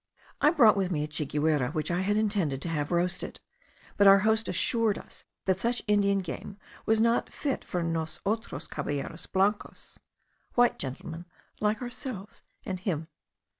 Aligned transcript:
I 0.41 0.47
had 0.47 0.57
brought 0.57 0.75
with 0.75 0.89
me 0.89 1.03
a 1.03 1.07
chiguire, 1.07 1.69
which 1.73 1.91
I 1.91 2.01
had 2.01 2.17
intended 2.17 2.59
to 2.63 2.69
have 2.69 2.91
roasted; 2.91 3.39
but 3.97 4.07
our 4.07 4.21
host 4.25 4.49
assured 4.49 4.97
us, 4.97 5.25
that 5.45 5.59
such 5.59 5.83
Indian 5.85 6.21
game 6.21 6.57
was 6.87 6.99
not 6.99 7.27
food 7.29 7.33
fit 7.35 7.63
for 7.63 7.83
nos 7.83 8.19
otros 8.25 8.67
caballeros 8.67 9.27
blancos, 9.27 9.99
(white 10.55 10.79
gentlemen 10.79 11.25
like 11.59 11.83
ourselves 11.83 12.41
and 12.65 12.79
him). 12.79 13.09